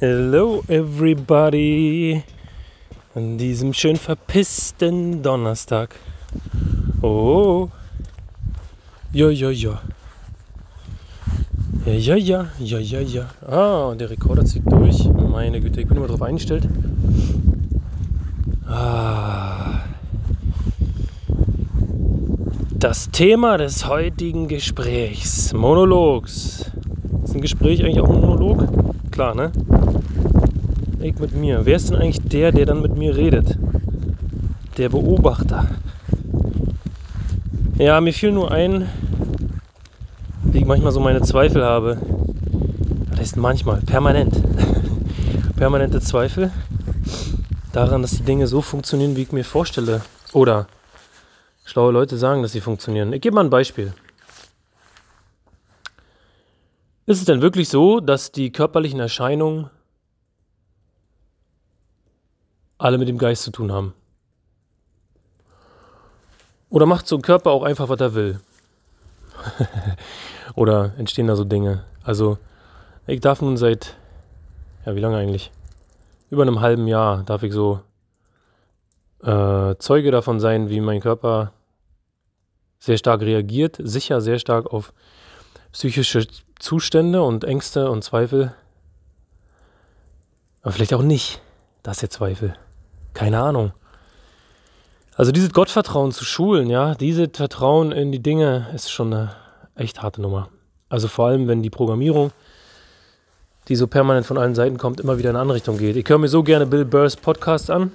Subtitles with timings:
[0.00, 2.22] Hello everybody
[3.16, 5.96] an diesem schön verpissten Donnerstag.
[7.02, 7.68] Oh.
[9.12, 9.80] Ja, ja, ja.
[11.84, 13.26] Ja, ja, ja, ja, ja, ja.
[13.44, 15.04] Ah, der Rekorder zieht durch.
[15.32, 16.68] Meine Güte, ich bin immer drauf eingestellt.
[18.68, 19.80] Ah.
[22.70, 26.70] Das Thema des heutigen Gesprächs, Monologs.
[27.24, 28.68] Ist ein Gespräch eigentlich auch ein Monolog?
[29.10, 29.50] Klar, ne?
[31.00, 31.64] Ich mit mir.
[31.64, 33.56] Wer ist denn eigentlich der, der dann mit mir redet?
[34.76, 35.66] Der Beobachter.
[37.76, 38.88] Ja, mir fiel nur ein,
[40.42, 41.98] wie ich manchmal so meine Zweifel habe.
[43.10, 44.42] Das heißt manchmal, permanent.
[45.56, 46.50] Permanente Zweifel
[47.72, 50.02] daran, dass die Dinge so funktionieren, wie ich mir vorstelle.
[50.32, 50.66] Oder
[51.64, 53.12] schlaue Leute sagen, dass sie funktionieren.
[53.12, 53.92] Ich gebe mal ein Beispiel.
[57.06, 59.70] Ist es denn wirklich so, dass die körperlichen Erscheinungen
[62.78, 63.94] alle mit dem Geist zu tun haben?
[66.70, 68.40] Oder macht so ein Körper auch einfach, was er will?
[70.54, 71.84] Oder entstehen da so Dinge?
[72.02, 72.38] Also,
[73.06, 73.96] ich darf nun seit,
[74.84, 75.50] ja, wie lange eigentlich?
[76.30, 77.80] Über einem halben Jahr darf ich so
[79.22, 81.52] äh, Zeuge davon sein, wie mein Körper
[82.78, 84.92] sehr stark reagiert, sicher sehr stark auf
[85.72, 86.26] psychische
[86.58, 88.54] Zustände und Ängste und Zweifel.
[90.62, 91.40] Aber vielleicht auch nicht.
[91.82, 92.54] Das ist der Zweifel.
[93.14, 93.72] Keine Ahnung.
[95.16, 99.34] Also dieses Gottvertrauen zu schulen, ja, dieses Vertrauen in die Dinge ist schon eine
[99.74, 100.48] echt harte Nummer.
[100.88, 102.30] Also vor allem, wenn die Programmierung,
[103.66, 105.96] die so permanent von allen Seiten kommt, immer wieder in eine andere Richtung geht.
[105.96, 107.92] Ich höre mir so gerne Bill Burrs Podcast an.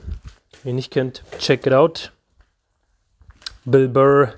[0.63, 2.11] Wer ihn nicht kennt, check it out.
[3.65, 4.33] Bill Burr.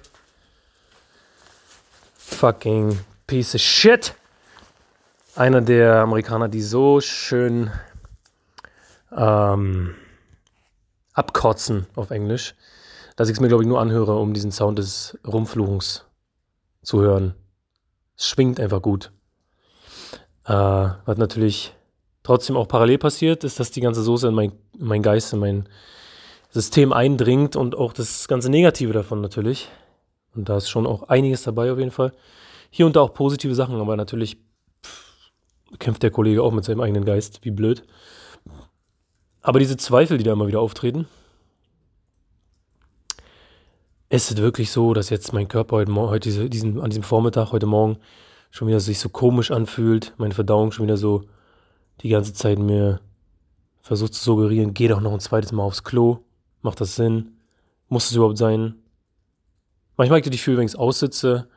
[2.14, 4.14] Fucking piece of shit.
[5.36, 7.72] Einer der Amerikaner, die so schön
[9.16, 9.96] ähm,
[11.16, 12.56] abkotzen auf Englisch,
[13.16, 16.06] dass ich es mir, glaube ich, nur anhöre, um diesen Sound des Rumfluchens
[16.84, 17.34] zu hören.
[18.18, 19.12] Es schwingt einfach gut.
[20.46, 21.74] Äh, was natürlich
[22.22, 25.40] trotzdem auch parallel passiert, ist, dass die ganze Soße in mein, in mein Geist, in
[25.40, 25.70] mein
[26.52, 29.70] System eindringt und auch das ganze Negative davon natürlich.
[30.36, 32.14] Und da ist schon auch einiges dabei auf jeden Fall.
[32.70, 34.38] Hier und da auch positive Sachen, aber natürlich
[34.84, 35.32] pff,
[35.80, 37.84] kämpft der Kollege auch mit seinem eigenen Geist, wie blöd.
[39.46, 41.06] Aber diese Zweifel, die da immer wieder auftreten,
[44.10, 47.68] ist es wirklich so, dass jetzt mein Körper heute, heute diesen, an diesem Vormittag, heute
[47.68, 47.98] Morgen,
[48.50, 51.26] schon wieder sich so komisch anfühlt, meine Verdauung schon wieder so
[52.02, 53.02] die ganze Zeit mir
[53.82, 56.22] versucht zu suggerieren, geh doch noch ein zweites Mal aufs Klo,
[56.64, 57.38] macht das Sinn,
[57.88, 58.74] muss es überhaupt sein?
[59.96, 61.48] Manchmal wenn ich es aussitze,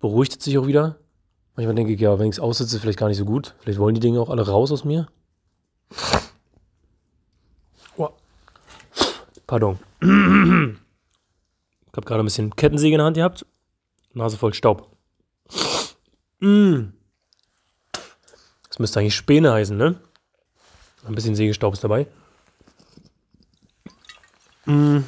[0.00, 0.96] beruhigt es sich auch wieder.
[1.54, 3.54] Manchmal denke ich, ja, wenn ich es aussitze, vielleicht gar nicht so gut.
[3.58, 5.06] Vielleicht wollen die Dinge auch alle raus aus mir.
[7.98, 8.10] Oh.
[9.46, 9.78] Pardon.
[11.88, 13.46] Ich habe gerade ein bisschen Kettensäge in der Hand gehabt.
[14.12, 14.94] Nase voll Staub.
[16.38, 16.92] Mm.
[18.68, 19.98] Das müsste eigentlich Späne heißen, ne?
[21.06, 22.06] Ein bisschen Sägestaub ist dabei.
[24.66, 24.98] Mm.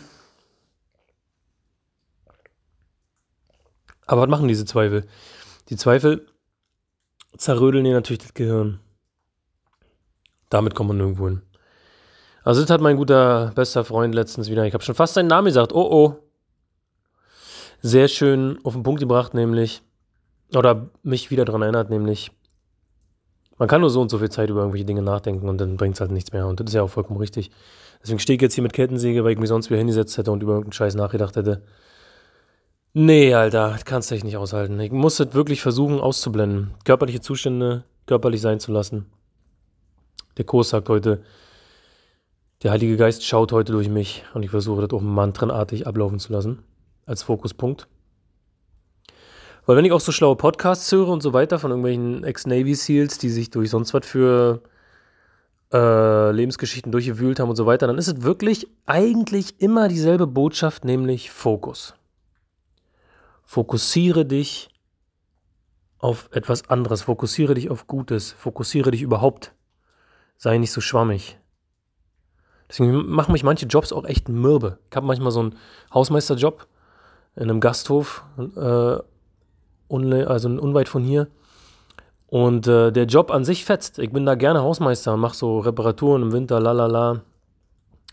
[4.07, 5.07] Aber was machen diese Zweifel?
[5.69, 6.27] Die Zweifel
[7.37, 8.81] zerrödeln dir natürlich das Gehirn.
[10.49, 11.43] Damit kommt man nirgendwo hin.
[12.49, 15.45] Also das hat mein guter, bester Freund letztens wieder, ich habe schon fast seinen Namen
[15.45, 16.17] gesagt, oh oh,
[17.83, 19.83] sehr schön auf den Punkt gebracht, nämlich,
[20.57, 22.31] oder mich wieder daran erinnert, nämlich,
[23.59, 25.97] man kann nur so und so viel Zeit über irgendwelche Dinge nachdenken und dann bringt
[25.97, 26.47] es halt nichts mehr.
[26.47, 27.51] Und das ist ja auch vollkommen richtig.
[28.01, 30.43] Deswegen stehe ich jetzt hier mit Kettensäge, weil ich mich sonst wieder hingesetzt hätte und
[30.43, 31.65] über irgendeinen Scheiß nachgedacht hätte.
[32.95, 34.81] Nee, Alter, das kannst du echt nicht aushalten.
[34.81, 36.71] Ich muss das wirklich versuchen auszublenden.
[36.87, 39.05] Körperliche Zustände körperlich sein zu lassen.
[40.39, 41.23] Der Kurs sagt heute,
[42.63, 46.33] der Heilige Geist schaut heute durch mich und ich versuche das auch mantrenartig ablaufen zu
[46.33, 46.63] lassen
[47.07, 47.87] als Fokuspunkt.
[49.65, 53.19] Weil wenn ich auch so schlaue Podcasts höre und so weiter von irgendwelchen Ex-Navy SEALs,
[53.19, 54.63] die sich durch sonst was für
[55.73, 60.85] äh, Lebensgeschichten durchgewühlt haben und so weiter, dann ist es wirklich eigentlich immer dieselbe Botschaft,
[60.85, 61.95] nämlich Fokus.
[63.45, 64.71] Fokussiere dich
[65.99, 69.53] auf etwas anderes, fokussiere dich auf Gutes, fokussiere dich überhaupt.
[70.39, 71.39] Sei nicht so schwammig.
[72.69, 74.79] Deswegen machen mich manche Jobs auch echt mürbe.
[74.91, 75.57] Ich habe manchmal so einen
[75.93, 76.67] Hausmeisterjob
[77.37, 78.25] in einem Gasthof,
[78.57, 78.99] äh,
[79.91, 81.29] also unweit von hier.
[82.27, 83.99] Und äh, der Job an sich fetzt.
[83.99, 87.23] Ich bin da gerne Hausmeister und mache so Reparaturen im Winter, lalala.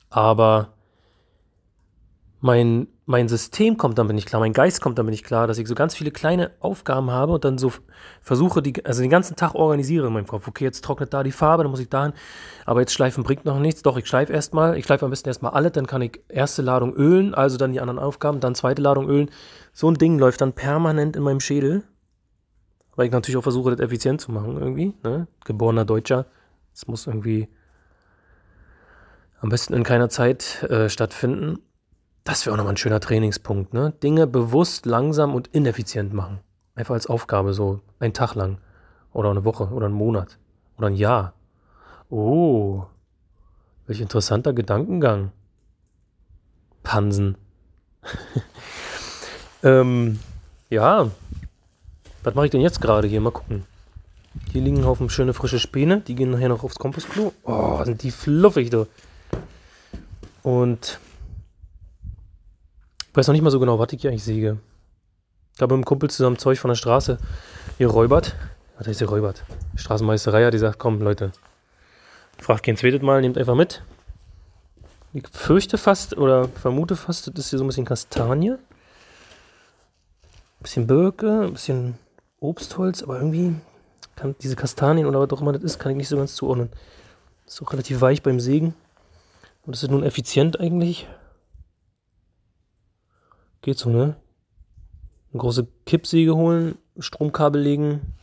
[0.09, 0.69] Aber
[2.39, 5.67] mein mein System kommt damit nicht klar, mein Geist kommt damit nicht klar, dass ich
[5.67, 7.71] so ganz viele kleine Aufgaben habe und dann so
[8.21, 10.47] versuche, die, also den ganzen Tag organisiere in meinem Kopf.
[10.47, 12.13] Okay, jetzt trocknet da die Farbe, dann muss ich dahin,
[12.65, 13.83] aber jetzt schleifen bringt noch nichts.
[13.83, 16.95] Doch, ich schleife erstmal, ich schleife am besten erstmal alle, dann kann ich erste Ladung
[16.95, 19.29] ölen, also dann die anderen Aufgaben, dann zweite Ladung ölen.
[19.71, 21.83] So ein Ding läuft dann permanent in meinem Schädel,
[22.95, 24.95] weil ich natürlich auch versuche, das effizient zu machen irgendwie.
[25.03, 25.27] Ne?
[25.43, 26.25] Geborener Deutscher,
[26.73, 27.49] es muss irgendwie
[29.41, 31.59] am besten in keiner Zeit äh, stattfinden.
[32.25, 33.93] Das wäre auch nochmal ein schöner Trainingspunkt, ne?
[34.01, 36.39] Dinge bewusst, langsam und ineffizient machen.
[36.73, 38.57] Einfach als Aufgabe, so ein Tag lang.
[39.13, 40.39] Oder eine Woche oder einen Monat.
[40.77, 41.33] Oder ein Jahr.
[42.09, 42.85] Oh,
[43.85, 45.31] welch interessanter Gedankengang.
[46.81, 47.37] Pansen.
[49.63, 50.19] ähm,
[50.71, 51.11] ja.
[52.23, 53.21] Was mache ich denn jetzt gerade hier?
[53.21, 53.65] Mal gucken.
[54.51, 56.01] Hier liegen ein Haufen schöne frische Späne.
[56.01, 57.33] Die gehen nachher noch aufs Kompostklo.
[57.43, 58.87] Oh, sind die fluffig, du.
[60.41, 60.99] Und
[63.15, 64.57] ich weiß noch nicht mal so genau, was ich hier eigentlich säge.
[65.53, 67.17] Ich habe mit einem Kumpel zusammen Zeug von der Straße
[67.77, 68.35] geräubert.
[68.77, 69.45] Was heißt geräubert?
[69.77, 71.31] Straßenmeisterei hat gesagt, komm Leute,
[72.37, 73.83] fragt kein zweites Mal, nehmt einfach mit.
[75.13, 78.51] Ich fürchte fast oder vermute fast, das ist hier so ein bisschen Kastanie.
[78.51, 78.59] Ein
[80.61, 81.97] bisschen Birke, ein bisschen
[82.41, 83.55] Obstholz, aber irgendwie
[84.17, 86.69] kann diese Kastanien oder was auch immer das ist, kann ich nicht so ganz zuordnen.
[87.47, 88.75] Ist auch relativ weich beim Sägen.
[89.65, 91.07] Und das ist nun effizient eigentlich.
[93.65, 94.15] Geht so, ne?
[95.33, 98.13] Eine große Kippsäge holen, Stromkabel legen.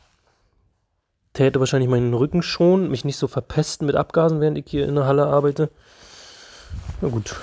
[1.33, 4.95] Täte wahrscheinlich meinen Rücken schon, mich nicht so verpesten mit Abgasen, während ich hier in
[4.95, 5.69] der Halle arbeite.
[7.01, 7.35] Na gut.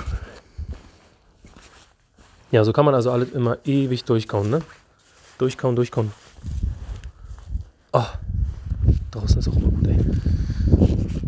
[2.52, 4.62] Ja, so kann man also alles immer ewig durchkauen, ne?
[5.38, 6.14] Durchkauen, durchkauen.
[7.92, 8.14] Ah,
[8.88, 9.98] oh, draußen ist auch immer gut, ey.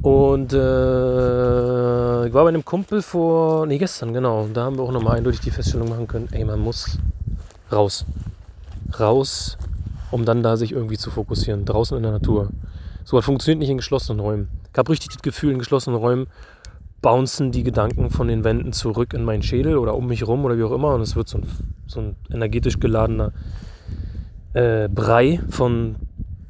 [0.01, 4.47] Und äh, ich war bei einem Kumpel vor, nee, gestern, genau.
[4.51, 6.97] Da haben wir auch nochmal eindeutig die Feststellung machen können, ey, man muss
[7.71, 8.05] raus.
[8.99, 9.57] Raus,
[10.09, 11.65] um dann da sich irgendwie zu fokussieren.
[11.65, 12.49] Draußen in der Natur.
[13.03, 14.47] So was funktioniert nicht in geschlossenen Räumen.
[14.71, 16.27] Ich habe richtig das Gefühl, in geschlossenen Räumen
[17.01, 20.57] bouncen die Gedanken von den Wänden zurück in meinen Schädel oder um mich rum oder
[20.57, 20.95] wie auch immer.
[20.95, 21.47] Und es wird so ein,
[21.87, 23.33] so ein energetisch geladener
[24.53, 25.95] äh, Brei von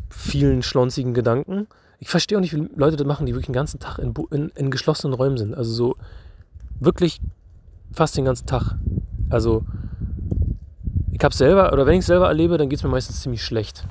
[0.09, 1.67] vielen schlonzigen Gedanken
[2.01, 4.49] ich verstehe auch nicht, wie Leute das machen, die wirklich den ganzen Tag in, in,
[4.55, 5.53] in geschlossenen Räumen sind.
[5.53, 5.95] Also so
[6.79, 7.21] wirklich
[7.93, 8.75] fast den ganzen Tag.
[9.29, 9.63] Also
[11.11, 13.43] ich habe selber, oder wenn ich es selber erlebe, dann geht es mir meistens ziemlich
[13.43, 13.85] schlecht.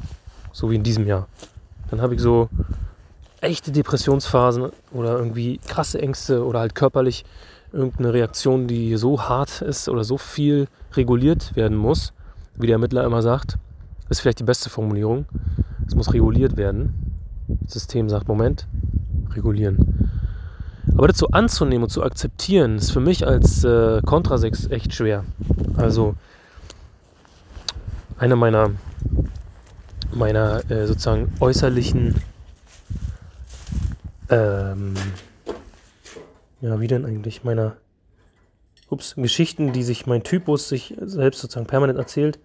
[0.52, 1.28] So wie in diesem Jahr.
[1.90, 2.48] Dann habe ich so
[3.40, 7.24] echte Depressionsphasen oder irgendwie krasse Ängste oder halt körperlich
[7.72, 12.12] irgendeine Reaktion, die so hart ist oder so viel reguliert werden muss,
[12.56, 13.56] wie der Ermittler immer sagt.
[14.08, 15.26] Ist vielleicht die beste Formulierung.
[15.86, 17.09] Es muss reguliert werden.
[17.66, 18.66] System sagt, Moment,
[19.34, 20.10] regulieren.
[20.96, 25.24] Aber so anzunehmen und zu akzeptieren, ist für mich als äh, Kontrasex echt schwer.
[25.76, 26.14] Also
[28.18, 28.70] einer meiner,
[30.12, 32.16] meiner äh, sozusagen äußerlichen,
[34.28, 34.94] ähm,
[36.60, 37.76] ja, wie denn eigentlich, meiner
[38.90, 42.38] ups, Geschichten, die sich mein Typus sich selbst sozusagen permanent erzählt,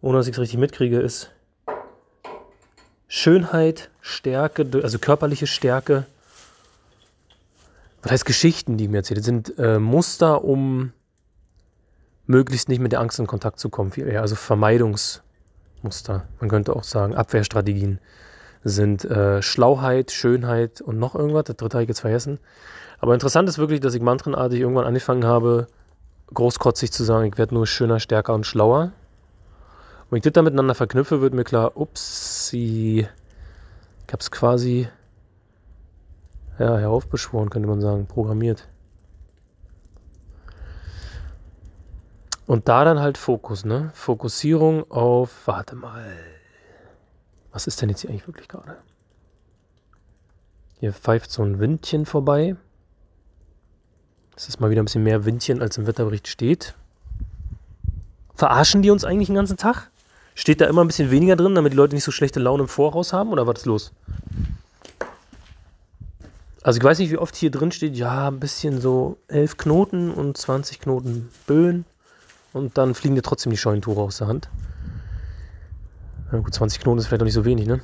[0.00, 1.30] ohne dass ich es richtig mitkriege, ist,
[3.12, 6.06] Schönheit, Stärke, also körperliche Stärke.
[8.02, 9.20] Was heißt Geschichten, die ich mir erzähle?
[9.20, 10.92] sind äh, Muster, um
[12.26, 13.90] möglichst nicht mit der Angst in Kontakt zu kommen.
[13.90, 16.28] Viel eher, also Vermeidungsmuster.
[16.38, 17.98] Man könnte auch sagen, Abwehrstrategien
[18.62, 21.46] sind äh, Schlauheit, Schönheit und noch irgendwas.
[21.46, 22.38] Das dritte habe ich jetzt vergessen.
[23.00, 25.66] Aber interessant ist wirklich, dass ich mantrenartig irgendwann angefangen habe,
[26.32, 28.92] großkotzig zu sagen, ich werde nur schöner, stärker und schlauer.
[30.10, 33.06] Wenn ich das da miteinander verknüpfe, wird mir klar, upsie,
[34.06, 34.88] ich habe es quasi
[36.58, 38.68] ja, heraufbeschworen, könnte man sagen, programmiert.
[42.46, 43.92] Und da dann halt Fokus, ne?
[43.94, 46.16] Fokussierung auf, warte mal,
[47.52, 48.76] was ist denn jetzt hier eigentlich wirklich gerade?
[50.80, 52.56] Hier pfeift so ein Windchen vorbei.
[54.34, 56.74] Es ist mal wieder ein bisschen mehr Windchen, als im Wetterbericht steht.
[58.34, 59.89] Verarschen die uns eigentlich den ganzen Tag?
[60.40, 62.68] Steht da immer ein bisschen weniger drin, damit die Leute nicht so schlechte Laune im
[62.70, 63.28] Voraus haben?
[63.28, 63.92] Oder was ist los?
[66.62, 70.10] Also ich weiß nicht, wie oft hier drin steht, ja, ein bisschen so 11 Knoten
[70.10, 71.84] und 20 Knoten Böen.
[72.54, 74.48] Und dann fliegen dir trotzdem die Scheunentore aus der Hand.
[76.32, 77.82] Na gut, 20 Knoten ist vielleicht auch nicht so wenig, ne?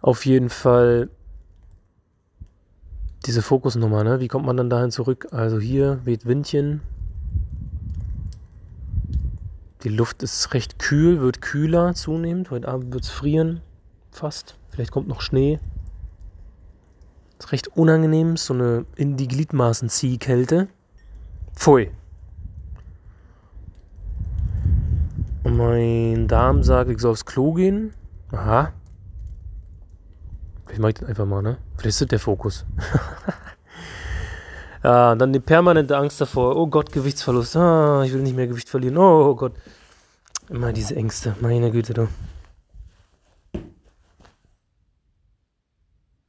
[0.00, 1.10] Auf jeden Fall
[3.26, 4.20] diese Fokusnummer, ne?
[4.20, 5.28] Wie kommt man dann dahin zurück?
[5.32, 6.80] Also hier weht Windchen,
[9.82, 12.50] die Luft ist recht kühl, wird kühler zunehmend.
[12.50, 13.60] Heute Abend wird es frieren,
[14.10, 14.56] fast.
[14.70, 15.58] Vielleicht kommt noch Schnee.
[17.38, 20.68] Ist recht unangenehm, so eine in die Gliedmaßen Ziehkälte.
[21.54, 21.90] Pfui.
[25.44, 27.92] Mein Darm sagt, ich soll aufs Klo gehen.
[28.30, 28.72] Aha.
[30.66, 31.58] Vielleicht mache ich das einfach mal, ne?
[31.76, 32.64] Vielleicht ist das der Fokus.
[34.82, 36.56] ja, dann die permanente Angst davor.
[36.56, 37.56] Oh Gott, Gewichtsverlust.
[37.56, 38.98] Ah, ich will nicht mehr Gewicht verlieren.
[38.98, 39.52] Oh Gott.
[40.48, 41.36] Immer diese Ängste.
[41.40, 42.08] Meine Güte, du.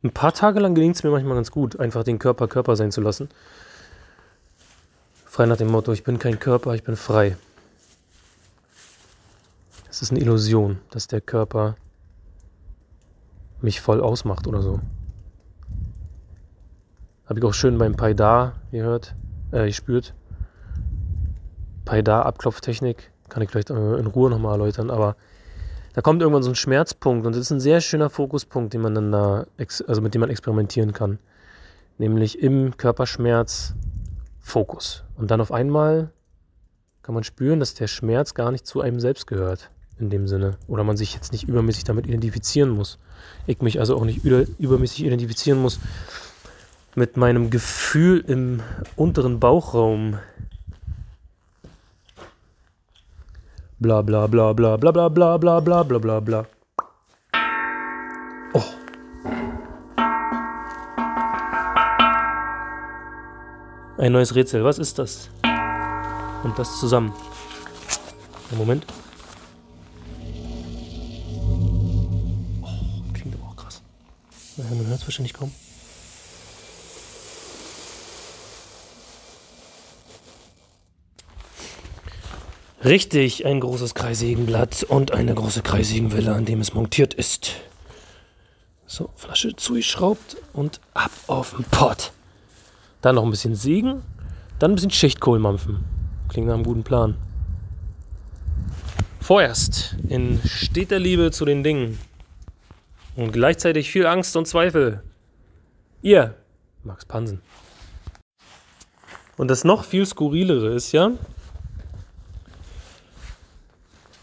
[0.04, 2.92] Ein paar Tage lang gelingt es mir manchmal ganz gut, einfach den Körper Körper sein
[2.92, 3.30] zu lassen.
[5.26, 7.38] Frei nach dem Motto, ich bin kein Körper, ich bin frei.
[9.90, 11.78] Es ist eine Illusion, dass der Körper
[13.62, 14.82] mich voll ausmacht oder so.
[17.26, 19.16] Habe ich auch schön beim Paida gehört,
[19.52, 20.14] äh, gespürt.
[21.86, 25.16] Paida-Abklopftechnik, kann ich vielleicht äh, in Ruhe nochmal erläutern, aber
[25.94, 28.96] da kommt irgendwann so ein Schmerzpunkt und das ist ein sehr schöner Fokuspunkt, den man
[28.96, 29.46] dann da,
[29.88, 31.20] also mit dem man experimentieren kann.
[31.98, 33.74] Nämlich im Körperschmerz
[34.40, 35.04] Fokus.
[35.16, 36.12] Und dann auf einmal
[37.04, 40.58] kann man spüren, dass der Schmerz gar nicht zu einem selbst gehört, in dem Sinne.
[40.68, 42.98] Oder man sich jetzt nicht übermäßig damit identifizieren muss.
[43.46, 45.80] Ich mich also auch nicht übermäßig identifizieren muss
[46.96, 48.62] mit meinem Gefühl im
[48.96, 50.20] unteren Bauchraum.
[53.80, 56.46] Bla bla bla bla bla bla bla bla bla bla bla bla.
[58.54, 58.64] Oh.
[63.98, 64.64] Ein neues Rätsel.
[64.64, 65.30] Was ist das?
[66.44, 67.12] Und das zusammen.
[68.52, 68.86] Moment.
[72.62, 73.82] Oh, klingt aber auch krass.
[74.58, 75.52] Man hört es wahrscheinlich kaum.
[82.86, 87.52] Richtig, ein großes Kreisigenblatt und eine große Kreisigenwelle, an dem es montiert ist.
[88.86, 92.12] So, Flasche zugeschraubt und ab auf den Pott.
[93.02, 94.02] Dann noch ein bisschen Sägen,
[94.60, 95.86] dann ein bisschen Schichtkohl mampfen.
[96.28, 97.16] Klingt nach einem guten Plan.
[99.22, 101.98] Vorerst in steter Liebe zu den Dingen
[103.16, 105.02] und gleichzeitig viel Angst und Zweifel.
[106.02, 106.36] Ihr,
[106.84, 107.42] Max Pansen.
[109.38, 111.12] Und das noch viel skurrilere ist ja,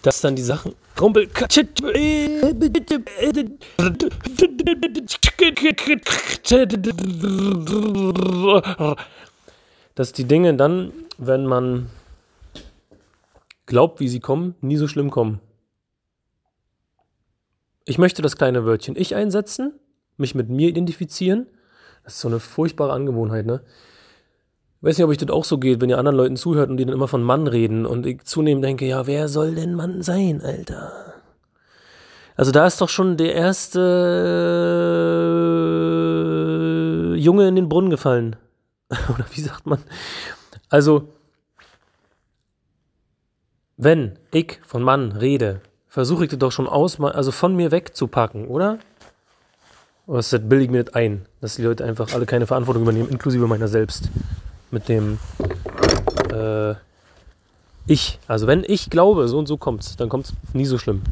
[0.02, 1.28] dass dann die Sachen Rumpel
[9.94, 11.90] dass die Dinge dann, wenn man
[13.66, 15.40] glaubt, wie sie kommen, nie so schlimm kommen.
[17.84, 19.72] Ich möchte das kleine Wörtchen ich einsetzen,
[20.16, 21.46] mich mit mir identifizieren.
[22.04, 23.62] Das ist so eine furchtbare Angewohnheit, ne?
[24.80, 26.78] Ich weiß nicht, ob euch das auch so geht, wenn ihr anderen Leuten zuhört und
[26.78, 30.00] die dann immer von Mann reden und ich zunehmend denke, ja, wer soll denn Mann
[30.00, 30.90] sein, Alter?
[32.34, 33.78] Also da ist doch schon der erste
[37.14, 38.36] Junge in den Brunnen gefallen.
[39.14, 39.80] Oder wie sagt man?
[40.70, 41.08] Also,
[43.76, 48.48] wenn ich von Mann rede, versuche ich das doch schon aus, also von mir wegzupacken,
[48.48, 48.78] oder?
[50.06, 53.46] Oder bilde ich mir das ein, dass die Leute einfach alle keine Verantwortung übernehmen, inklusive
[53.46, 54.08] meiner selbst
[54.70, 55.18] mit dem
[56.32, 56.74] äh,
[57.86, 58.18] Ich.
[58.28, 61.02] Also wenn ich glaube, so und so kommt's, dann kommt's nie so schlimm.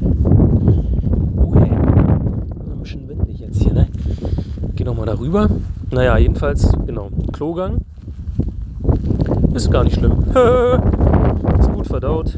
[1.37, 1.69] Okay.
[1.71, 3.87] Ein bisschen windig jetzt hier, ne?
[4.75, 5.49] Geh nochmal darüber.
[5.91, 7.09] Naja, jedenfalls, genau.
[7.33, 7.79] Klogang.
[9.53, 10.23] Ist gar nicht schlimm.
[11.59, 12.37] ist gut verdaut.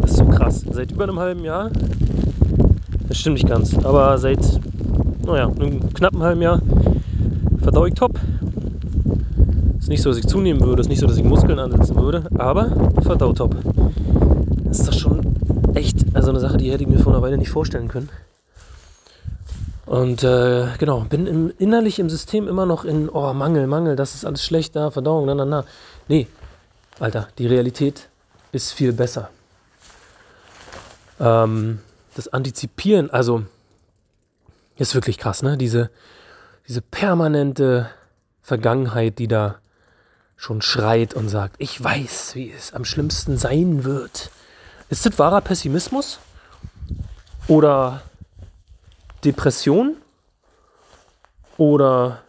[0.00, 0.64] Das ist so krass.
[0.70, 1.70] Seit über einem halben Jahr.
[3.08, 3.76] Das stimmt nicht ganz.
[3.84, 4.38] Aber seit,
[5.26, 6.62] naja, einem knappen halben Jahr
[7.60, 8.18] verdau ich top
[9.90, 12.24] nicht so, dass ich zunehmen würde, es ist nicht so, dass ich Muskeln ansetzen würde,
[12.38, 12.70] aber
[13.02, 13.56] verdaut top.
[14.64, 15.20] Das ist doch schon
[15.74, 18.08] echt also eine Sache, die hätte ich mir vor einer Weile nicht vorstellen können.
[19.86, 24.14] Und äh, genau, bin im, innerlich im System immer noch in, oh, Mangel, Mangel, das
[24.14, 25.64] ist alles schlecht, da, Verdauung, na, na, na.
[26.06, 26.28] Nee,
[27.00, 28.08] Alter, die Realität
[28.52, 29.28] ist viel besser.
[31.18, 31.80] Ähm,
[32.14, 33.42] das Antizipieren, also,
[34.76, 35.56] ist wirklich krass, ne?
[35.56, 35.90] Diese,
[36.68, 37.90] diese permanente
[38.42, 39.56] Vergangenheit, die da
[40.40, 44.30] schon schreit und sagt, ich weiß, wie es am schlimmsten sein wird.
[44.88, 46.18] Ist das wahrer Pessimismus?
[47.46, 48.00] Oder
[49.22, 49.96] Depression?
[51.58, 52.22] Oder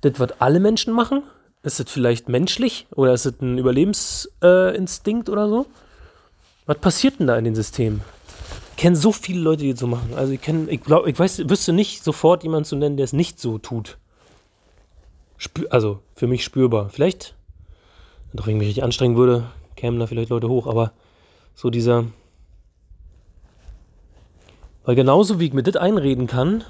[0.00, 1.22] das, was alle Menschen machen?
[1.62, 2.88] Ist das vielleicht menschlich?
[2.96, 5.66] Oder ist das ein Überlebensinstinkt äh, oder so?
[6.66, 8.02] Was passiert denn da in den Systemen?
[8.72, 10.14] Ich kenne so viele Leute, die das so machen.
[10.16, 13.12] Also ich kenne, ich glaube, ich weiß, wüsste nicht sofort jemanden zu nennen, der es
[13.12, 13.96] nicht so tut
[15.70, 16.88] also für mich spürbar.
[16.88, 17.34] Vielleicht,
[18.32, 19.44] wenn ich mich richtig anstrengen würde,
[19.76, 20.92] kämen da vielleicht Leute hoch, aber
[21.54, 22.04] so dieser.
[24.84, 26.64] Weil genauso wie ich mir das einreden kann,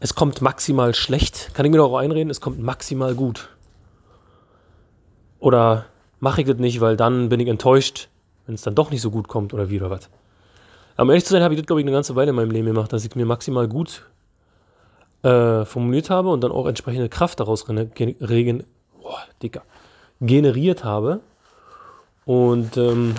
[0.00, 3.48] es kommt maximal schlecht, kann ich mir doch auch einreden, es kommt maximal gut.
[5.40, 5.86] Oder
[6.20, 8.08] mache ich das nicht, weil dann bin ich enttäuscht,
[8.46, 10.10] wenn es dann doch nicht so gut kommt oder wie oder was.
[10.94, 12.50] Aber um ehrlich zu sein, habe ich das, glaube ich, eine ganze Weile in meinem
[12.50, 14.04] Leben gemacht, dass ich mir maximal gut
[15.24, 18.64] äh, formuliert habe und dann auch entsprechende Kraft daraus regen,
[19.02, 19.62] oh, dicker,
[20.20, 21.20] generiert habe.
[22.26, 23.14] Und ähm,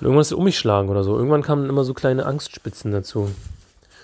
[0.00, 1.16] es um mich schlagen oder so.
[1.16, 3.30] Irgendwann kamen immer so kleine Angstspitzen dazu.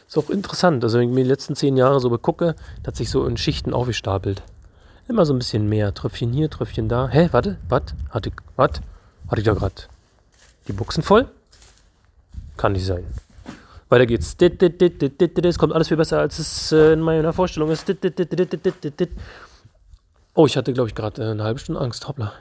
[0.06, 0.84] Ist auch interessant.
[0.84, 2.54] Also, wenn ich mir die letzten zehn Jahre so begucke,
[2.86, 4.42] hat sich so in Schichten aufgestapelt.
[5.08, 5.92] Immer so ein bisschen mehr.
[5.94, 7.08] Tröpfchen hier, Tröpfchen da.
[7.08, 7.82] Hä, warte, was?
[8.10, 8.80] Hatte ich, was?
[9.28, 9.74] Hatte ich da gerade
[10.66, 11.26] die Buchsen voll?
[12.56, 13.04] Kann nicht sein.
[13.88, 14.36] Weiter geht's.
[14.38, 17.86] Es kommt alles viel besser, als es in meiner Vorstellung ist.
[20.34, 22.06] Oh, ich hatte, glaube ich, gerade eine halbe Stunde Angst.
[22.06, 22.32] Hoppla.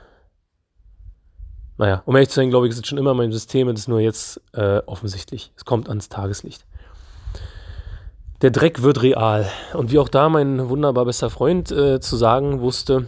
[1.78, 3.70] Naja, um ehrlich zu sein, glaube ich, ist es schon immer mein System.
[3.70, 5.52] Es ist nur jetzt äh, offensichtlich.
[5.56, 6.66] Es kommt ans Tageslicht.
[8.42, 9.50] Der Dreck wird real.
[9.74, 13.08] Und wie auch da mein wunderbar bester Freund äh, zu sagen wusste,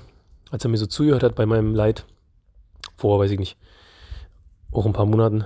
[0.50, 2.06] als er mir so zugehört hat bei meinem Leid,
[2.96, 3.58] vor, weiß ich nicht,
[4.72, 5.46] auch ein paar Monaten.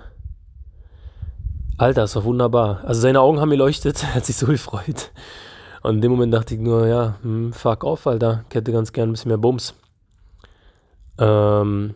[1.78, 2.84] Alter, das war wunderbar.
[2.84, 5.12] Also seine Augen haben mir leuchtet, er hat sich so gefreut.
[5.82, 8.94] Und in dem Moment dachte ich nur, ja, hm, fuck off, Alter, ich hätte ganz
[8.94, 9.74] gern ein bisschen mehr Bums.
[11.18, 11.96] Ähm,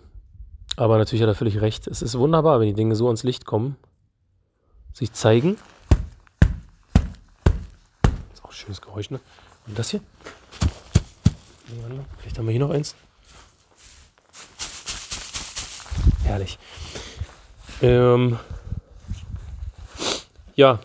[0.75, 1.87] aber natürlich hat er völlig recht.
[1.87, 3.77] Es ist wunderbar, wenn die Dinge so ans Licht kommen,
[4.93, 5.57] sich zeigen
[8.67, 9.19] schönes Geräusch, ne?
[9.65, 10.01] Und das hier?
[12.17, 12.95] Vielleicht haben wir hier noch eins.
[16.23, 16.59] Herrlich.
[17.81, 18.37] Ähm,
[20.57, 20.79] ja.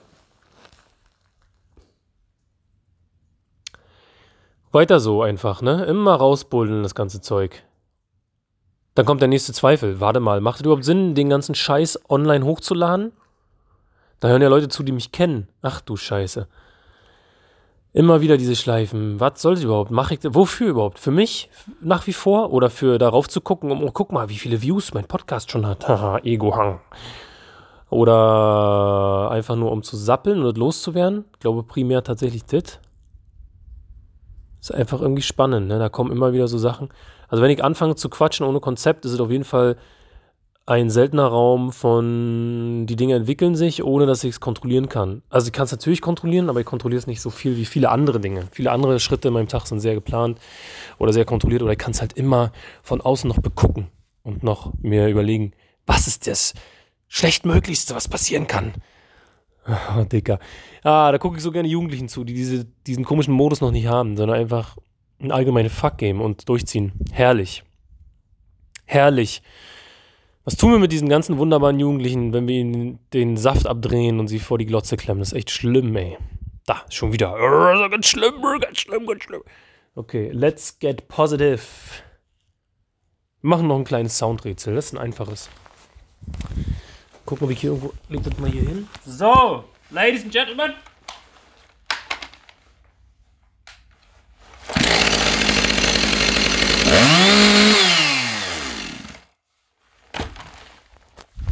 [4.71, 5.85] Weiter so einfach, ne?
[5.85, 7.65] Immer rausbullen, das ganze Zeug.
[8.95, 10.01] Dann kommt der nächste Zweifel.
[10.01, 13.13] Warte mal, macht es überhaupt Sinn, den ganzen Scheiß online hochzuladen?
[14.21, 15.49] Da hören ja Leute zu, die mich kennen.
[15.63, 16.47] Ach du Scheiße.
[17.95, 19.21] Immer wieder diese Schleifen.
[19.21, 19.91] Was soll das überhaupt?
[19.91, 20.99] Mache ich wofür überhaupt?
[20.99, 21.51] Für mich
[21.81, 24.95] nach wie vor oder für darauf zu gucken, um oh, guck mal, wie viele Views
[24.95, 25.89] mein Podcast schon hat.
[25.89, 26.81] Haha, Ego-Hang.
[27.93, 31.27] Oder einfach nur um zu sappeln und loszuwerden.
[31.35, 32.81] Ich glaube primär tatsächlich das.
[34.63, 35.69] Ist einfach irgendwie spannend.
[35.69, 35.79] Ne?
[35.79, 36.89] Da kommen immer wieder so Sachen.
[37.29, 39.77] Also wenn ich anfange zu quatschen ohne Konzept, ist es auf jeden Fall
[40.65, 45.21] ein seltener Raum von, die Dinge entwickeln sich, ohne dass ich es kontrollieren kann.
[45.29, 47.91] Also ich kann es natürlich kontrollieren, aber ich kontrolliere es nicht so viel wie viele
[47.91, 48.47] andere Dinge.
[48.53, 50.39] Viele andere Schritte in meinem Tag sind sehr geplant
[50.99, 53.89] oder sehr kontrolliert oder ich kann es halt immer von außen noch begucken
[54.23, 55.53] und noch mir überlegen,
[55.85, 56.55] was ist das
[57.13, 58.73] schlechtmöglichste, was passieren kann.
[59.69, 60.41] Oh, Dicker.
[60.83, 63.87] Ah, da gucke ich so gerne Jugendlichen zu, die diese, diesen komischen Modus noch nicht
[63.87, 64.79] haben, sondern einfach
[65.21, 66.93] ein allgemeines Fuck geben und durchziehen.
[67.13, 67.63] Herrlich.
[68.87, 69.43] Herrlich.
[70.45, 74.27] Was tun wir mit diesen ganzen wunderbaren Jugendlichen, wenn wir ihnen den Saft abdrehen und
[74.27, 75.21] sie vor die Glotze klemmen?
[75.21, 76.17] Das ist echt schlimm, ey.
[76.67, 77.37] Da, schon wieder.
[77.91, 79.43] Ganz schlimm, ganz schlimm, ganz schlimm.
[79.95, 81.61] Okay, let's get positive.
[83.43, 84.75] Wir machen noch ein kleines Soundrätsel.
[84.75, 85.51] Das ist ein einfaches.
[87.33, 87.95] Gucken, ob ich hier irgendwo.
[88.11, 88.87] Leg das mal hier hin.
[89.07, 90.75] So, Ladies and Gentlemen.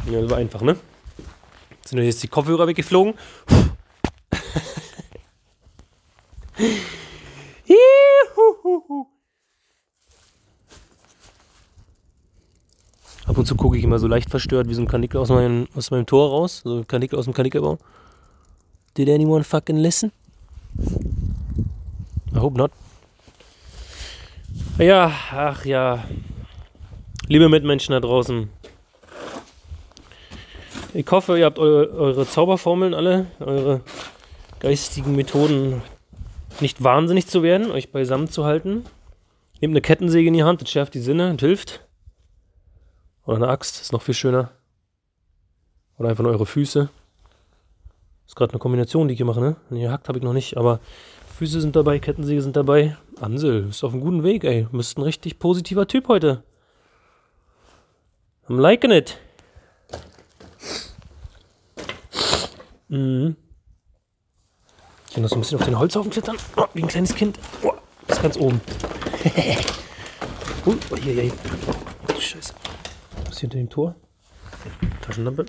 [0.05, 0.77] Ja, das war einfach, ne?
[1.87, 3.15] Sind jetzt die Kopfhörer weggeflogen.
[13.25, 15.67] Ab und zu gucke ich immer so leicht verstört wie so ein Kanickel aus meinem,
[15.75, 16.61] aus meinem Tor raus.
[16.63, 17.77] So ein Kanickel aus dem Kanickelbau.
[18.97, 20.13] Did anyone fucking listen?
[22.33, 22.71] I hope not.
[24.79, 26.05] Ja, ach ja.
[27.27, 28.49] Liebe Mitmenschen da draußen,
[30.95, 33.81] ich hoffe, ihr habt eure, eure Zauberformeln alle, eure
[34.61, 35.83] geistigen Methoden
[36.61, 38.85] nicht wahnsinnig zu werden, euch beisammen zu halten.
[39.61, 41.81] Nehmt eine Kettensäge in die Hand, das schärft die Sinne und hilft.
[43.25, 44.51] Oder eine Axt, ist noch viel schöner.
[45.99, 46.89] Oder einfach nur eure Füße.
[48.27, 49.57] Ist gerade eine Kombination, die ich hier mache, ne?
[49.71, 50.81] Nee, hackt habe ich noch nicht, aber
[51.37, 52.97] Füße sind dabei, Kettensäge sind dabei.
[53.21, 54.67] Ansel, ist auf einem guten Weg, ey.
[54.73, 56.43] Bist ein richtig positiver Typ heute.
[58.49, 59.19] I'm liking it.
[62.89, 63.37] Mhm.
[65.07, 66.37] Ich kann noch so ein bisschen auf den Holzhaufen klettern.
[66.57, 67.39] Oh, wie ein kleines Kind.
[67.63, 67.73] Oh,
[68.07, 68.61] ist ganz oben.
[70.67, 71.33] uh, oh, hier, hier.
[73.41, 73.95] Ist hinter dem Tor?
[75.01, 75.47] Taschenlampe.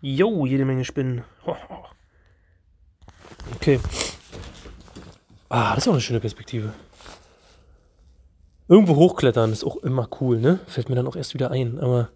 [0.00, 1.24] Jo, jede Menge Spinnen.
[3.56, 3.80] Okay.
[5.48, 6.72] Ah, das ist auch eine schöne Perspektive.
[8.68, 10.60] Irgendwo hochklettern ist auch immer cool, ne?
[10.66, 12.10] Fällt mir dann auch erst wieder ein, aber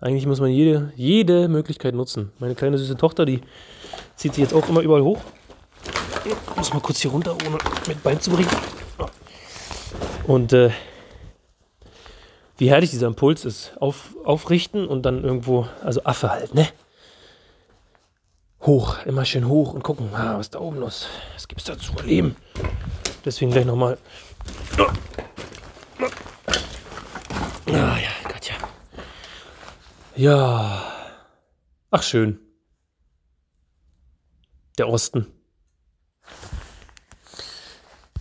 [0.00, 2.30] eigentlich muss man jede, jede Möglichkeit nutzen.
[2.38, 3.40] Meine kleine süße Tochter, die
[4.14, 5.20] zieht sich jetzt auch immer überall hoch.
[6.24, 8.56] Ich muss mal kurz hier runter, ohne mit Bein zu brechen.
[10.26, 10.70] Und äh,
[12.62, 13.72] wie herrlich dieser Impuls ist.
[13.80, 16.68] Auf, aufrichten und dann irgendwo, also Affe halt, ne?
[18.60, 21.08] Hoch, immer schön hoch und gucken, ah, was ist da oben los?
[21.34, 22.36] Was gibt's da zu erleben?
[23.24, 23.98] Deswegen gleich nochmal.
[27.66, 28.54] Ah ja, Gott ja.
[30.14, 30.82] Ja.
[31.90, 32.38] Ach schön.
[34.78, 35.26] Der Osten.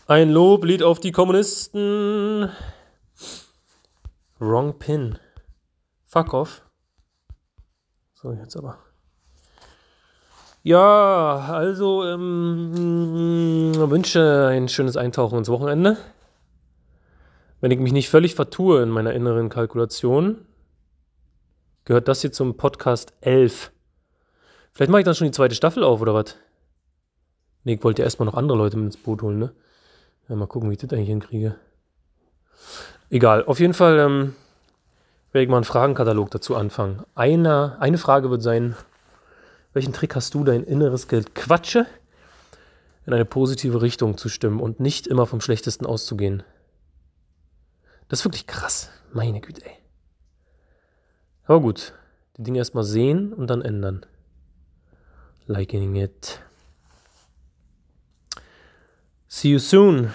[0.08, 2.50] Ein Loblied auf die Kommunisten.
[4.42, 5.20] Wrong Pin.
[6.08, 6.68] Fuck off.
[8.16, 8.80] So, jetzt aber.
[10.64, 15.96] Ja, also ähm, wünsche ein schönes Eintauchen ins Wochenende.
[17.60, 20.48] Wenn ich mich nicht völlig vertue in meiner inneren Kalkulation,
[21.86, 23.72] gehört das hier zum Podcast 11.
[24.74, 26.36] Vielleicht mache ich dann schon die zweite Staffel auf, oder was?
[27.64, 29.54] Nee, ich wollte ja erstmal noch andere Leute mit ins Boot holen, ne?
[30.28, 31.58] Ja, mal gucken, wie ich das eigentlich hinkriege.
[33.12, 34.36] Egal, auf jeden Fall ähm,
[35.34, 37.04] werde ich mal einen Fragenkatalog dazu anfangen.
[37.14, 38.74] Eine, eine Frage wird sein,
[39.74, 41.86] welchen Trick hast du, dein inneres Geld Quatsche
[43.06, 46.44] in eine positive Richtung zu stimmen und nicht immer vom Schlechtesten auszugehen?
[48.08, 48.90] Das ist wirklich krass.
[49.12, 49.76] Meine Güte, ey.
[51.44, 51.94] Aber gut,
[52.38, 54.06] die Dinge erstmal sehen und dann ändern.
[55.48, 56.40] Liking it.
[59.28, 60.14] See you soon.